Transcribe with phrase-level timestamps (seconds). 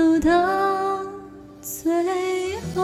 [0.00, 1.04] 走到
[1.60, 1.92] 最
[2.74, 2.80] 后，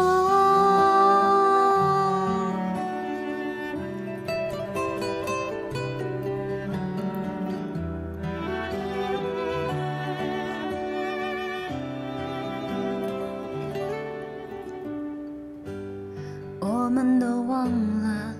[16.60, 17.66] 我们都忘
[18.02, 18.34] 了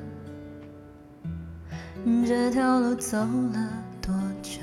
[2.27, 4.61] 这条路走了多久，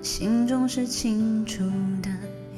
[0.00, 1.62] 心中是清楚
[2.02, 2.19] 的。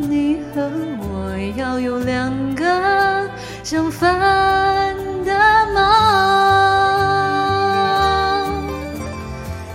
[0.00, 0.70] 你和
[1.00, 3.28] 我要有两个
[3.62, 5.32] 相反的
[5.74, 5.78] 梦？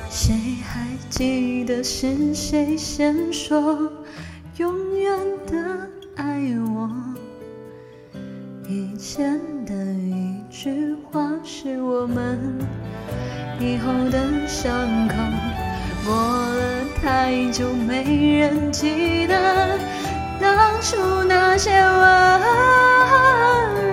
[0.10, 3.92] 谁还记得是谁先说
[4.58, 5.18] 永远
[5.48, 6.42] 的爱
[6.74, 6.90] 我？
[8.68, 12.40] 以前的一句话是我们
[13.60, 14.72] 以后的伤
[15.08, 15.16] 口。
[16.06, 19.23] 过了太久，没人记得
[21.64, 21.80] 些温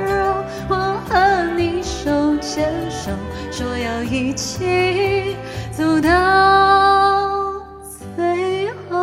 [0.04, 0.10] 柔。
[0.68, 0.74] 我
[1.08, 1.14] 和
[1.56, 3.12] 你手牵手，
[3.52, 5.36] 说要一起
[5.70, 6.10] 走到
[8.16, 8.98] 最后。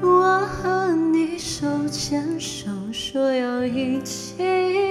[0.00, 4.89] 我和你手牵手，说要一起。